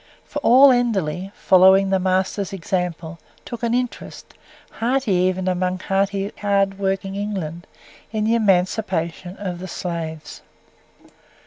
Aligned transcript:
For 0.25 0.39
all 0.39 0.71
Enderley, 0.71 1.31
following 1.35 1.91
the 1.91 1.99
master's 1.99 2.53
example, 2.53 3.19
took 3.45 3.61
an 3.61 3.75
interest, 3.75 4.33
hearty 4.79 5.11
even 5.11 5.47
among 5.47 5.77
hearty 5.77 6.31
hard 6.41 6.79
working 6.79 7.13
England, 7.13 7.67
in 8.11 8.23
the 8.23 8.33
Emancipation 8.33 9.37
of 9.37 9.59
the 9.59 9.67
Slaves. 9.67 10.41